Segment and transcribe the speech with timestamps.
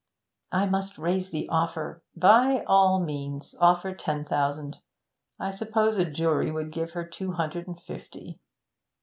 [0.51, 4.77] 'I must raise the offer' 'By all means; offer ten thousand.
[5.39, 8.39] I suppose a jury would give her two hundred and fifty.'